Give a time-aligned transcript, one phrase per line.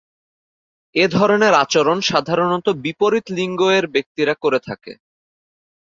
[0.95, 4.93] এ ধরণের আচরণ সাধারণত বিপরীত লিঙ্গ-এর ব্যক্তিরা করে থাকে।